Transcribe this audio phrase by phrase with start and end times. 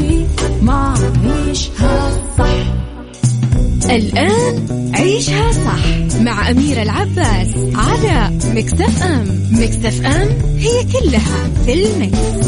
[0.00, 0.28] المفيد
[0.62, 2.46] ما عيشها صح
[3.90, 10.28] الآن عيشها صح مع أميرة العباس على مكتف أم مكتف أم
[10.58, 12.46] هي كلها في المكس.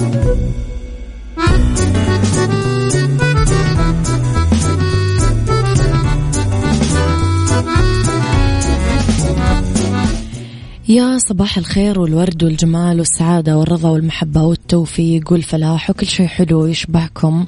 [10.88, 17.46] يا صباح الخير والورد والجمال والسعادة والرضا والمحبة والتوفيق والفلاح وكل شيء حلو يشبهكم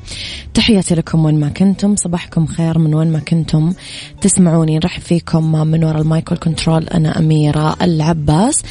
[0.55, 1.97] تحياتي لكم وين ما كنتم.
[1.97, 3.73] صباحكم خير من وين ما كنتم.
[4.21, 8.63] تسمعوني نرحب فيكم من وراء المايك والكنترول أنا أميرة العباس.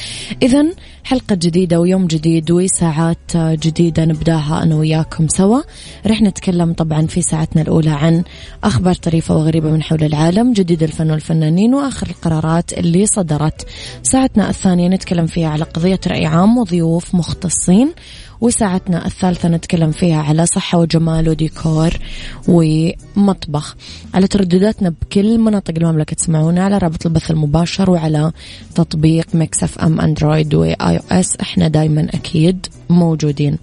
[0.42, 0.66] إذا
[1.04, 5.62] حلقة جديدة ويوم جديد وساعات جديدة نبدأها أنا وياكم سوا.
[6.08, 8.24] رح نتكلم طبعا في ساعتنا الأولى عن
[8.64, 13.68] أخبار طريفة وغريبة من حول العالم جديد الفن والفنانين وآخر القرارات اللي صدرت.
[14.04, 17.94] ساعتنا الثانية نتكلم فيها على قضية رأي عام وضيوف مختصين
[18.42, 21.90] وساعتنا الثالثة نتكلم فيها على صحة وجمال وديكور
[22.48, 23.76] ومطبخ.
[24.14, 28.32] على تردداتنا بكل مناطق المملكة تسمعونا على رابط البث المباشر وعلى
[28.76, 31.36] تطبيق ميكس أف أم Android و iOS.
[31.42, 33.58] إحنا دايما أكيد موجودين.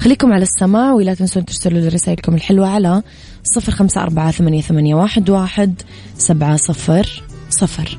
[0.00, 3.02] خليكم على السماع ولا تنسون ترسلوا رسائلكم الحلوة على
[3.44, 5.82] صفر خمسة أربعة ثمانية, واحد
[6.18, 7.98] سبعة صفر صفر.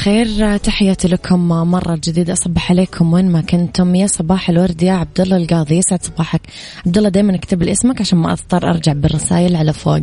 [0.00, 2.32] صباحكم خير تحياتي لكم مرة جديدة.
[2.32, 3.94] أصبح عليكم وين ما كنتم.
[3.94, 5.76] يا صباح الورد يا عبد الله القاضي.
[5.76, 6.40] يسعد صباحك.
[6.86, 10.02] عبد الله دائما اكتب لي اسمك عشان ما أضطر أرجع بالرسائل على فوق.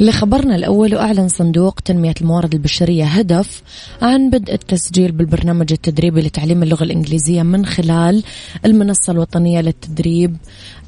[0.00, 3.62] لخبرنا الأول وأعلن صندوق تنمية الموارد البشرية هدف
[4.02, 8.22] عن بدء التسجيل بالبرنامج التدريبي لتعليم اللغة الإنجليزية من خلال
[8.64, 10.36] المنصة الوطنية للتدريب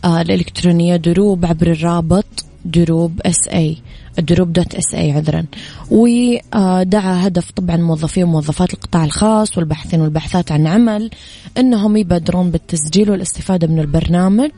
[0.05, 3.77] آه، الإلكترونية دروب عبر الرابط دروب dot SA
[4.19, 5.45] الدروب dot SA عذرا
[5.91, 11.11] ودعا هدف طبعا موظفي وموظفات القطاع الخاص والباحثين والباحثات عن عمل
[11.59, 14.51] إنهم يبادرون بالتسجيل والاستفادة من البرنامج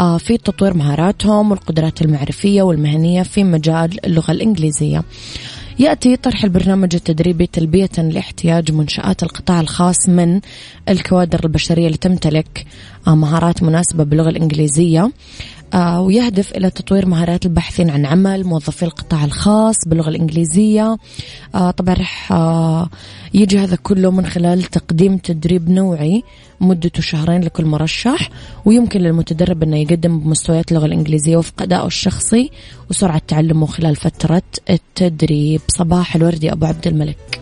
[0.00, 5.02] آه، في تطوير مهاراتهم والقدرات المعرفية والمهنية في مجال اللغة الإنجليزية.
[5.78, 10.40] يأتي طرح البرنامج التدريبي تلبية لاحتياج منشآت القطاع الخاص من
[10.88, 15.10] الكوادر البشرية اللي تمتلك آه، مهارات مناسبة باللغة الإنجليزية.
[15.74, 20.96] آه، ويهدف إلى تطوير مهارات الباحثين عن عمل موظفي القطاع الخاص باللغة الإنجليزية.
[21.54, 22.88] آه، طبعا رح آه،
[23.34, 26.22] يجي هذا كله من خلال تقديم تدريب نوعي
[26.60, 28.30] مدته شهرين لكل مرشح.
[28.64, 32.50] ويمكن للمتدرب أنه يقدم بمستويات اللغة الإنجليزية وفق أدائه الشخصي
[32.90, 35.60] وسرعة تعلمه خلال فترة التدريب.
[35.68, 37.41] صباح الوردي أبو عبد الملك.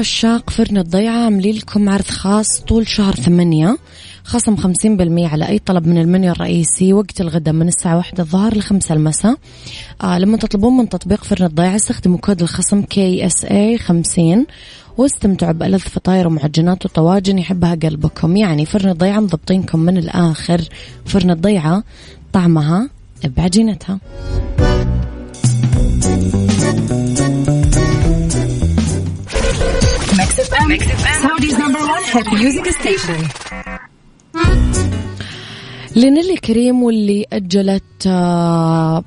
[0.00, 3.78] لعشاق فرن الضيعة عاملين لكم عرض خاص طول شهر ثمانية.
[4.24, 8.58] خصم خمسين بالمية على أي طلب من المنيو الرئيسي وقت الغداء من الساعة واحدة الظهر
[8.58, 9.36] لخمسة المساء.
[10.02, 14.46] آه لما تطلبون من تطبيق فرن الضيعة استخدموا كود الخصم SA خمسين
[14.98, 18.36] واستمتعوا بألذ فطاير ومعجنات وطواجن يحبها قلبكم.
[18.36, 20.60] يعني فرن الضيعة مضبطينكم من الآخر.
[21.06, 21.84] فرن الضيعة
[22.32, 22.90] طعمها
[23.24, 23.98] بعجينتها.
[35.96, 39.04] لنيلي كريم واللي أجلت آه،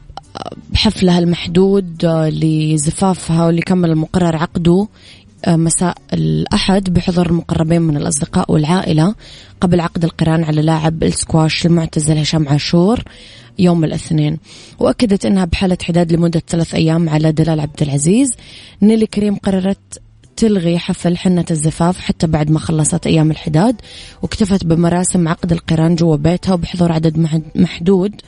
[0.76, 4.88] حفلها المحدود آه، لزفافها واللي كمل المقرر عقده
[5.46, 9.16] آه، مساء الأحد بحضور المقربين من الأصدقاء والعائلة
[9.62, 13.04] قبل عقد القران على لاعب السكواش المعتزل هشام عاشور
[13.60, 14.38] يوم الاثنين.
[14.80, 18.32] وأكدت أنها بحالة حداد لمدة ثلاث أيام على دلال عبد العزيز.
[18.82, 20.02] نيلي كريم قررت
[20.38, 23.76] تلغي حفل حنة الزفاف حتى بعد ما خلصت أيام الحداد
[24.22, 28.22] واكتفت بمراسم عقد القران جوا بيتها وبحضور عدد محدود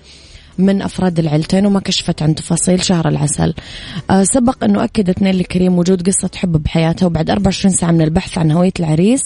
[0.58, 3.54] من أفراد العيلتين وما كشفت عن تفاصيل شهر العسل.
[4.10, 8.38] أه سبق أنه أكدت نيلي كريم وجود قصة حب بحياتها وبعد 24 ساعة من البحث
[8.38, 9.22] عن هوية العريس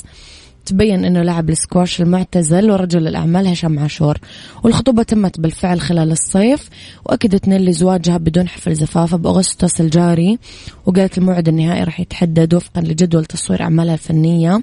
[0.65, 4.17] تبين إنه لاعب السكواش المعتزل ورجل الأعمال هشام عاشور.
[4.63, 6.69] والخطوبة تمت بالفعل خلال الصيف
[7.05, 10.39] وأكدت نيلي زواجها بدون حفل زفافة بأغسطس الجاري.
[10.85, 14.61] وقالت الموعد النهائي راح يتحدد وفقا لجدول تصوير أعمالها الفنية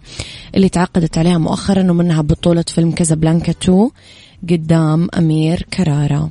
[0.55, 3.91] اللي تعاقدت عليها مؤخرا ومنها بطولة فيلم كازابلانكا 2
[4.51, 6.31] قدام أمير كرارة.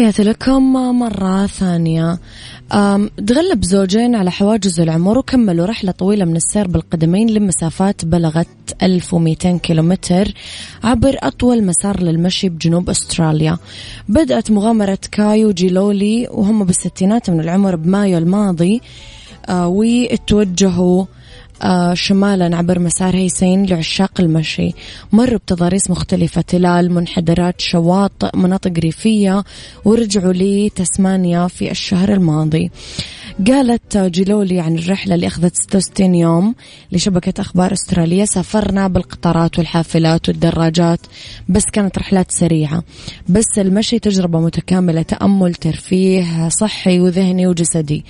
[0.00, 2.18] تحياتي لكم مرة ثانية.
[3.26, 8.46] تغلب زوجين على حواجز العمر وكملوا رحلة طويلة من السير بالقدمين لمسافات بلغت
[8.82, 10.34] 1200 كيلومتر
[10.84, 13.58] عبر أطول مسار للمشي بجنوب أستراليا.
[14.08, 18.80] بدأت مغامرة كايو جيلولي وهم بالستينات من العمر بمايو الماضي.
[19.48, 21.04] آه، وتوجهوا
[21.94, 24.70] شمالا عبر مسار هيسين لعشاق المشي.
[25.12, 29.44] مروا بتضاريس مختلفة تلال منحدرات شواطئ مناطق ريفية
[29.84, 32.70] ورجعوا لتسمانيا في الشهر الماضي.
[33.48, 36.54] قالت جيلولي عن الرحلة اللي أخذت 66 يوم
[36.92, 38.24] لشبكة أخبار أسترالية.
[38.24, 41.00] سافرنا بالقطارات والحافلات والدراجات
[41.48, 42.82] بس كانت رحلات سريعة.
[43.28, 48.04] بس المشي تجربة متكاملة تأمل ترفيه صحي وذهني وجسدي.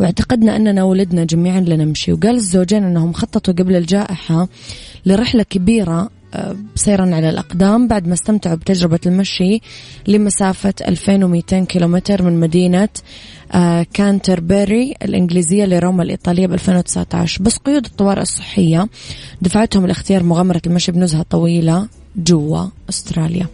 [0.00, 2.12] واعتقدنا أننا ولدنا جميعا لنمشي.
[2.12, 4.48] وقال الزوجين أنهم خططوا قبل الجائحة
[5.06, 7.88] لرحلة كبيرة آه، سيرا على الأقدام.
[7.88, 9.60] بعد ما استمتعوا بتجربة المشي
[10.08, 12.88] لمسافة 2200 كيلومتر من مدينة
[13.92, 18.88] كانتربري الإنجليزية لروما الإيطالية ب 2019 بس قيود الطوارئ الصحية
[19.42, 23.46] دفعتهم لاختيار مغامرة المشي بنزهة طويلة جوا أستراليا.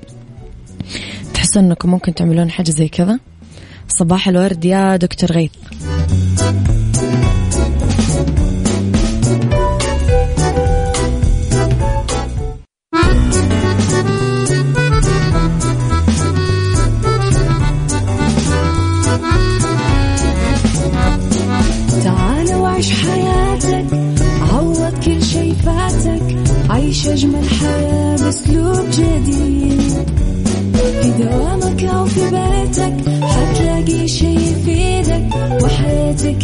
[1.35, 3.19] تحسون أنكم ممكن تعملون حاجة زي كذا؟
[3.89, 5.53] صباح الورد يا دكتور غيث.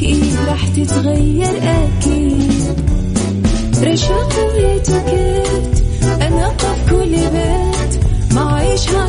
[0.06, 2.62] إيه راح تتغير أكيد.
[3.82, 5.82] رشاق ويتوكيت
[6.22, 9.08] أنا قف كل بيت ما عيشها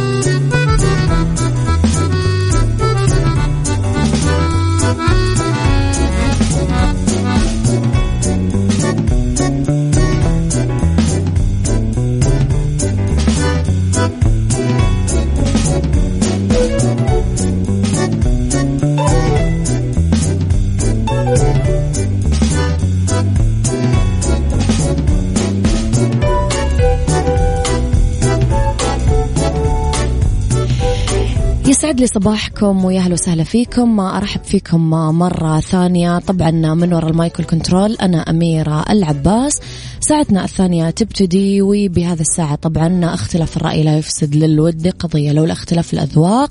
[31.91, 33.99] يسعد لي صباحكم ويا أهلا وسهلا فيكم.
[33.99, 36.19] أرحب فيكم مرة ثانية.
[36.19, 39.59] طبعا من وراء المايكل كنترول أنا أميرة العباس.
[39.99, 44.87] ساعتنا الثانية تبتدي وبهذا الساعة طبعا اختلاف الرأي لا يفسد للود.
[44.87, 46.49] قضية لولا اختلاف الأذواق.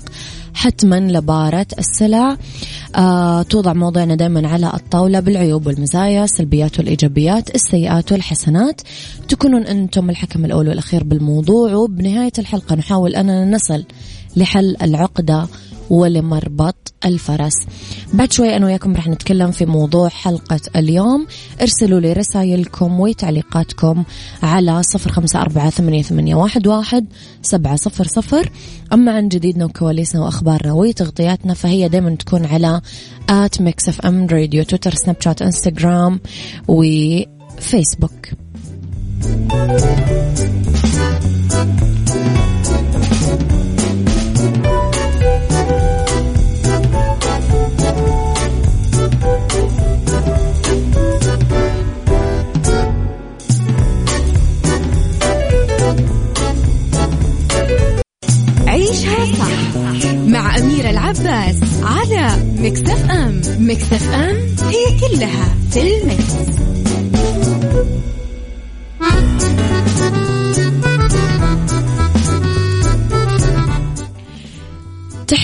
[0.53, 2.37] حتما لبارة السلع.
[2.95, 8.81] آه توضع موضوعنا دائما على الطاولة بالعيوب والمزايا السلبيات والإيجابيات السيئات والحسنات.
[9.29, 11.73] تكونون أنتم الحكم الأول والأخير بالموضوع.
[11.73, 13.85] وبنهاية الحلقة نحاول أننا نصل
[14.35, 15.47] لحل العقدة
[15.89, 17.53] ولمربط الفرس.
[18.13, 21.27] بعد شوي أنا وياكم رح نتكلم في موضوع حلقة اليوم.
[21.61, 24.03] ارسلوا لي رسائلكم وتعليقاتكم
[24.43, 27.05] على صفر خمسة أربعة ثمانية واحد
[27.41, 28.51] سبعة صفر صفر.
[28.93, 32.81] أما عن جديدنا وكواليسنا وأخبارنا وتغطياتنا فهي دايما تكون على
[33.29, 36.19] at ميكس إف إم راديو تويتر سناب شات إنستغرام
[36.67, 38.27] وفيسبوك.
[40.81, 41.21] عيشها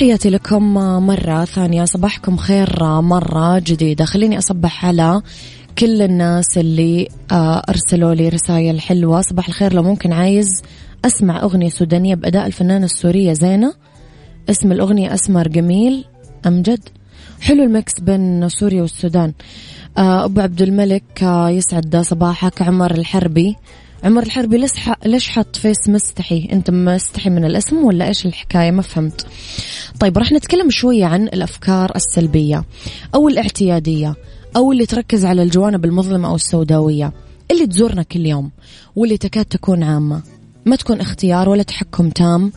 [0.07, 0.73] تحياتي لكم
[1.07, 1.85] مرة ثانية.
[1.85, 4.05] صباحكم خير مرة جديدة.
[4.05, 5.21] خليني أصبح على
[5.77, 9.21] كل الناس اللي آه، أرسلوا لي رسائل حلوة.
[9.21, 10.47] صباح الخير لو ممكن عايز
[11.05, 13.73] أسمع أغنية سودانية بأداء الفنانة السورية زينة.
[14.49, 16.05] اسم الأغنية أسمر جميل.
[16.47, 16.79] أمجد
[17.41, 19.33] حلو المكس بين سوريا والسودان.
[19.97, 22.61] آه، أبو عبد الملك آه، يسعد صباحك.
[22.61, 23.55] عمر الحربي
[24.03, 24.71] عمر الحربي ليش
[25.05, 29.27] ليش حط فيس مستحي؟ أنت مستحي من الاسم ولا إيش الحكاية؟ ما فهمت.
[29.99, 32.63] طيب راح نتكلم شوية عن الأفكار السلبية
[33.15, 34.15] أو الاعتيادية
[34.55, 37.13] أو اللي تركز على الجوانب المظلمة أو السوداوية
[37.51, 38.51] اللي تزورنا كل يوم
[38.95, 40.21] واللي تكاد تكون عامة.
[40.65, 42.51] ما تكون اختيار ولا تحكم تام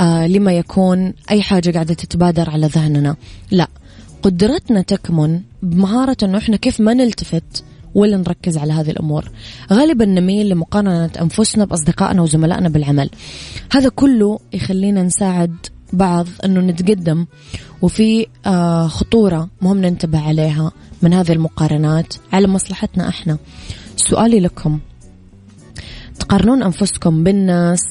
[0.00, 3.16] آه لما يكون أي حاجة قاعدة تتبادر على ذهننا.
[3.50, 3.68] لا
[4.22, 7.64] قدرتنا تكمن بمهارة أنه إحنا كيف ما نلتفت
[7.96, 9.30] ولا نركز على هذه الأمور.
[9.72, 13.10] غالبا نميل لمقارنة أنفسنا بأصدقائنا وزملائنا بالعمل.
[13.72, 15.56] هذا كله يخلينا نساعد
[15.92, 17.26] بعض أنه نتقدم
[17.82, 20.72] وفي آه خطورة مهم ننتبه عليها
[21.02, 23.38] من هذه المقارنات على مصلحتنا إحنا.
[23.96, 24.80] سؤالي لكم.
[26.18, 27.82] تقارنون أنفسكم بالناس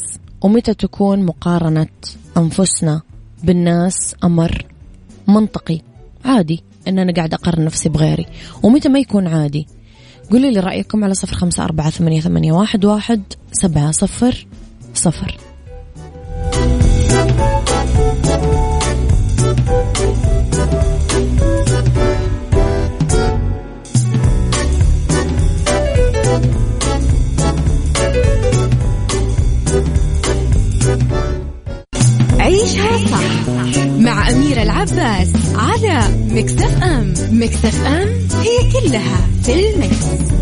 [0.42, 1.88] ومتى تكون مقارنة
[2.38, 3.02] أنفسنا
[3.44, 4.66] بالناس أمر
[5.28, 5.82] منطقي؟
[6.26, 8.26] عادي إن أنا قاعد أقارن نفسي بغيري.
[8.64, 9.68] ومتى ما يكون عادي؟
[10.32, 14.48] قولوا لي رأيكم على صفر خمسة أربعة ثمانية, ثمانية واحد, واحد سبعة صفر
[14.94, 15.38] صفر.
[39.46, 40.35] في المكس.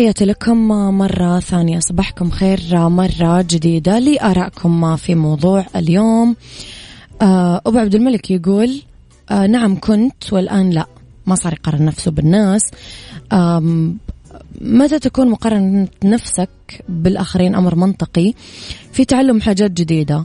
[0.00, 1.78] تحياتي لكم مرة ثانية.
[1.78, 3.98] صباحكم خير مرة جديدة.
[3.98, 6.36] لآرائكم في موضوع اليوم.
[7.22, 8.82] آه، أبو عبد الملك يقول
[9.30, 10.86] آه، نعم كنت والآن لا.
[11.26, 12.62] ما صار يقارن نفسه بالناس.
[14.60, 16.50] متى تكون مقارنة نفسك
[16.88, 18.34] بالآخرين؟ أمر منطقي.
[18.92, 20.24] في تعلم حاجات جديدة.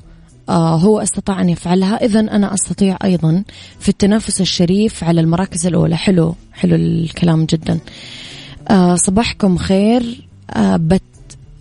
[0.49, 2.05] آه هو أستطاع أن يفعلها.
[2.05, 3.43] إذا أنا أستطيع أيضا
[3.79, 5.97] في التنافس الشريف على المراكز الأولى.
[5.97, 7.79] حلو حلو الكلام جدا.
[8.95, 10.27] صباحكم خير.
[10.49, 11.01] آه بت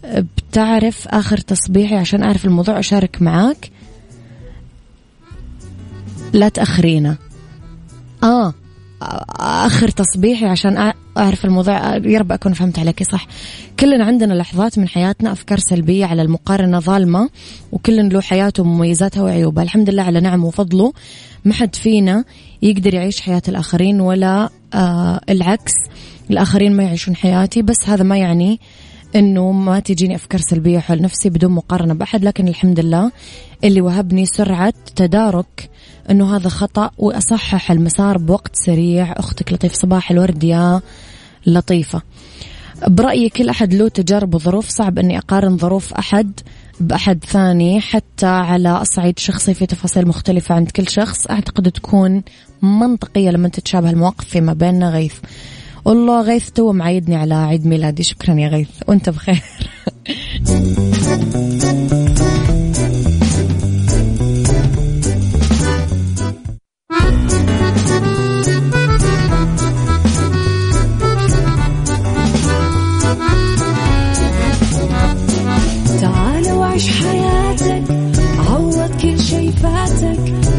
[0.04, 3.70] بتعرف آخر تصبيحي عشان أعرف الموضوع أشارك معاك؟
[6.32, 7.16] لا تأخرينا.
[8.22, 8.54] آه
[9.40, 11.96] آخر تصبيحي عشان أعرف الموضوع.
[11.96, 13.26] يا رب أكون فهمت عليك صح.
[13.80, 17.28] كلنا عندنا لحظات من حياتنا أفكار سلبية على المقارنة ظالمة
[17.72, 19.64] وكل له حياته ومميزاتها وعيوبها.
[19.64, 20.92] الحمد لله على نعمه وفضله.
[21.44, 22.24] ما حد فينا
[22.62, 25.72] يقدر يعيش حياة الآخرين ولا آه العكس.
[26.30, 28.60] الآخرين ما يعيشون حياتي بس هذا ما يعني
[29.16, 32.24] إنه ما تجيني أفكار سلبية حول نفسي بدون مقارنة بأحد.
[32.24, 33.12] لكن الحمد لله
[33.64, 35.70] اللي وهبني سرعة تدارك
[36.10, 39.12] إنه هذا خطأ وأصحح المسار بوقت سريع.
[39.12, 40.80] أختك لطيف صباح الورد يا
[41.46, 42.02] لطيفة.
[42.88, 44.68] برأيي كل أحد له تجارب وظروف.
[44.68, 46.40] صعب إني أقارن ظروف أحد
[46.80, 51.26] بأحد ثاني حتى على الصعيد الشخصي في تفاصيل مختلفة عند كل شخص.
[51.30, 52.22] أعتقد تكون
[52.62, 54.90] منطقية لما تتشابه المواقف فيما بيننا.
[54.90, 55.14] غيث.
[55.84, 58.02] والله غيث تو معيدني على عيد ميلادي.
[58.02, 58.68] شكرا يا غيث.
[58.88, 59.42] وأنت بخير.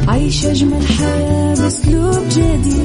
[0.07, 2.84] عيش أجمل حياة بأسلوب جديد.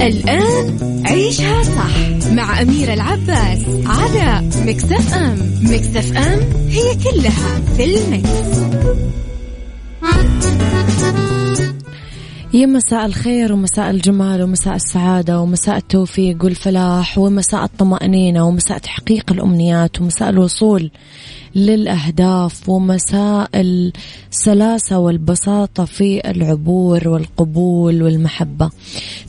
[0.00, 8.56] الآن عيشها صح مع أميرة العباس على مكتف أم مكتف أم هي كلها في المكس.
[12.54, 20.00] يا مساء الخير ومساء الجمال ومساء السعادة ومساء التوفيق والفلاح ومساء الطمأنينة ومساء تحقيق الأمنيات
[20.00, 20.90] ومساء الوصول
[21.56, 28.70] للأهداف ومساء السلاسة والبساطة في العبور والقبول والمحبة.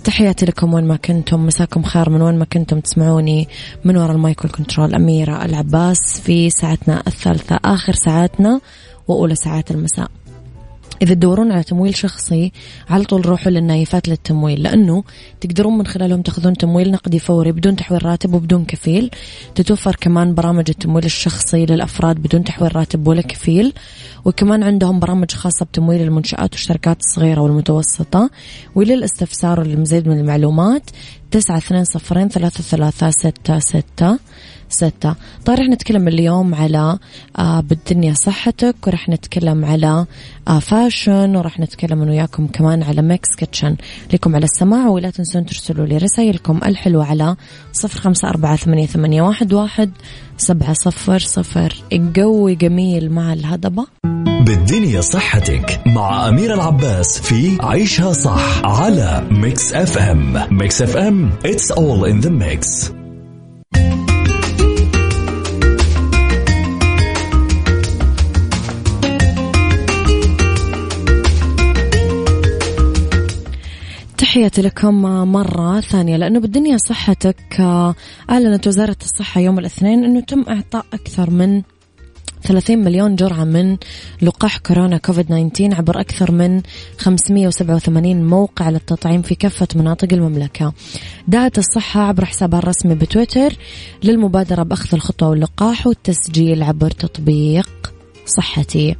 [0.03, 1.46] تحياتي لكم وين ما كنتم.
[1.46, 3.48] مساكم خير من وين ما كنتم تسمعوني
[3.86, 8.62] من وراء المايك control أميرة العباس في ساعتنا الثالثة آخر ساعاتنا
[9.07, 10.12] وأولى ساعات المساء.
[11.01, 12.51] إذا تدورون على تمويل شخصي
[12.89, 15.04] على طول روحوا لنايفات للتمويل لأنه
[15.42, 19.12] تقدرون من خلالهم تاخذون تمويل نقدي فوري بدون تحويل راتب وبدون كفيل.
[19.56, 23.74] تتوفر كمان برامج التمويل الشخصي للأفراد بدون تحويل راتب ولا كفيل.
[24.25, 28.30] وكمان عندهم برامج خاصة بتمويل المنشآت والشركات الصغيرة والمتوسطة.
[28.75, 30.89] وللاستفسار وللمزيد من المعلومات
[31.32, 34.20] تسعة اثنين صفرين ثلاثة ثلاثة ستة ستة.
[34.70, 35.16] ستة.
[35.46, 36.98] طيب رح نتكلم اليوم على
[37.40, 40.06] آه بالدنيا صحتك ورح نتكلم على
[40.48, 43.75] آه fashion ورح نتكلم وياكم كمان على ميكس كيتشن.
[44.14, 47.36] لكم على السماع ولا تنسون ترسلوا لي رسائلكم الحلوة على
[47.74, 49.92] صفر خمسة أربعة ثمانية, ثمانية واحد, واحد
[50.38, 51.84] سبعة صفر صفر.
[51.94, 53.88] الجو جميل مع الهضبة.
[54.46, 60.48] بالدنيا صحتك مع أميرة العباس في عيشها صح على ميكس أف أم.
[60.51, 62.92] ميكس أف أم it's all in the mix.
[74.38, 77.96] تحياتي لكم مرة ثانية لأنه بالدنيا صحتك آه،
[78.30, 81.62] أعلنت وزارة الصحة يوم الاثنين أنه تم إعطاء أكثر من
[82.44, 83.78] 30 مليون جرعة من
[84.22, 86.62] لقاح كورونا كوفيد 19 عبر أكثر من
[86.98, 90.74] 587 موقع للتطعيم في كافة مناطق المملكة.
[91.28, 93.54] دعت الصحة عبر حسابها الرسمي بتويتر
[94.04, 97.94] للمبادرة بأخذ الخطوة واللقاح والتسجيل عبر تطبيق
[98.26, 98.96] صحتي.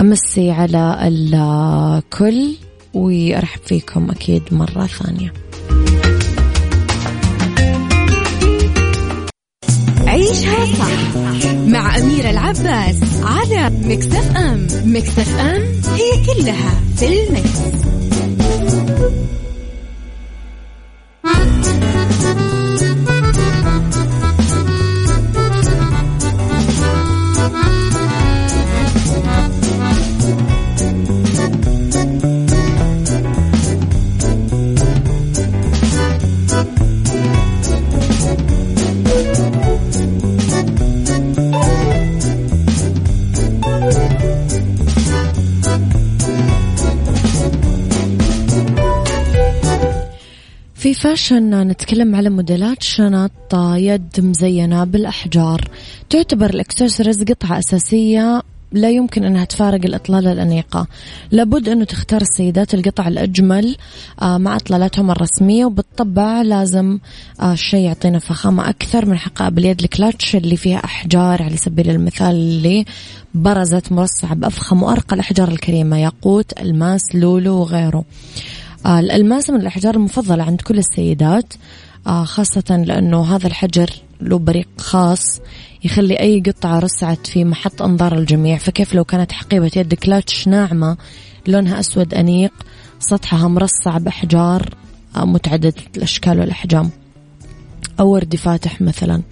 [0.00, 5.32] أمسي على الكل وأرحب فيكم أكيد مرة ثانية
[10.06, 11.16] عيشها صح
[11.66, 15.62] مع أميرة العباس على مكتف أم مكتف أم
[15.94, 17.95] هي كلها في المكس.
[51.00, 55.68] fashion نتكلم على موديلات شنط يد مزينة بالأحجار.
[56.10, 60.86] تعتبر الأكسسوارز قطعة أساسية لا يمكن أنها تفارق الإطلالة الأنيقة.
[61.30, 63.76] لابد أنه تختار السيدات القطع الأجمل
[64.22, 66.98] آه، مع إطلالاتهم الرسمية وبالطبع لازم
[67.40, 72.84] آه، يعطينا فخامة أكثر من حقائب اليد الكلاتش اللي فيها أحجار على سبيل المثال اللي
[73.34, 78.04] برزت مرصعة بأفخم وأرقى الأحجار الكريمة ياقوت ألماس لولو وغيره.
[78.86, 81.54] الألماس من الأحجار المفضلة عند كل السيدات
[82.06, 85.40] آه، خاصة لأنه هذا الحجر له بريق خاص
[85.84, 88.58] يخلي أي قطعة رسعت في محط أنظار الجميع.
[88.58, 90.96] فكيف لو كانت حقيبة يد كلاتش ناعمة
[91.46, 92.52] لونها أسود أنيق
[93.00, 94.74] سطحها مرصع بأحجار
[95.16, 96.90] آه، متعددة الأشكال والأحجام.
[98.00, 99.22] أو وردي فاتح مثلا.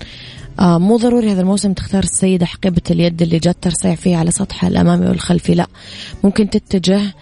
[0.61, 4.69] آه مو ضروري هذا الموسم تختار السيدة حقيبة اليد اللي جات ترصيع فيها على سطحها
[4.69, 5.67] الأمامي والخلفي لا.
[6.25, 7.15] ممكن تتجه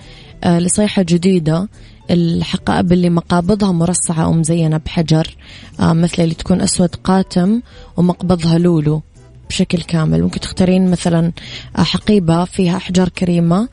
[0.45, 1.69] آه لصيحة جديدة
[2.11, 5.37] الحقائب اللي مقابضها مرصعة أو مزينة بحجر
[5.81, 7.61] آه، مثل اللي تكون أسود قاتم
[7.97, 9.03] ومقبضها لولو
[9.49, 10.23] بشكل كامل.
[10.23, 11.33] ممكن تختارين مثلا
[11.79, 13.69] آه، حقيبة فيها أحجار كريمة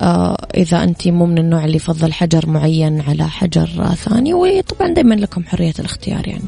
[0.00, 4.34] آه، إذا أنت مو من النوع اللي يفضل حجر معين على حجر ثاني.
[4.34, 6.44] وطبعا دائما لكم حرية الاختيار يعني.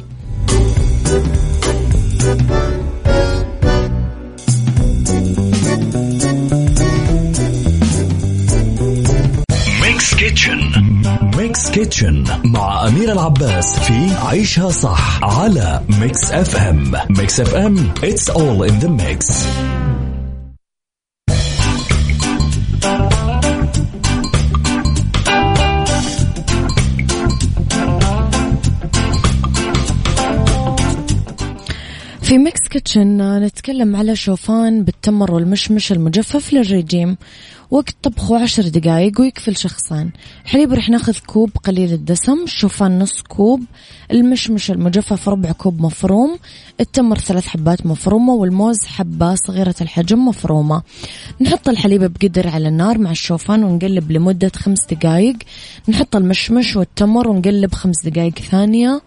[11.75, 18.29] kitchen مع أميرة العباس في عيشها صح على ميكس اف ام ميكس اف ام it's
[18.29, 19.45] all in the mix.
[32.21, 37.17] في ميكس كيتشن نتكلم على شوفان بالتمر والمشمش المجفف للرجيم
[37.71, 40.11] وقت طبخه عشر دقايق ويكفي شخصين
[40.45, 43.63] الحليب رح ناخذ كوب قليل الدسم الشوفان نص كوب
[44.11, 46.37] المشمش المجفف ربع كوب مفروم
[46.79, 50.81] التمر ثلاث حبات مفرومة والموز حبة صغيرة الحجم مفرومة.
[51.41, 55.35] نحط الحليب بقدر على النار مع الشوفان ونقلب لمدة خمس دقايق.
[55.89, 59.01] نحط المشمش والتمر ونقلب خمس دقايق ثانية.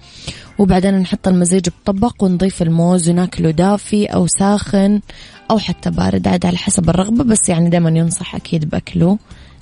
[0.58, 5.00] وبعدين نحط المزيج بطبق ونضيف الموز وناكله دافي أو ساخن
[5.50, 9.18] أو حتى بارد عاد على حسب الرغبة بس يعني دائما ينصح أكيد بأكله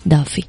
[0.06, 0.44] دافي.